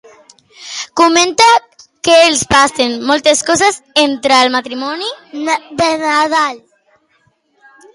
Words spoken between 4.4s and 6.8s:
el matrimoni per Nadal?